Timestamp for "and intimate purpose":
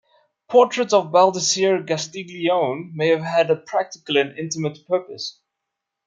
4.17-5.37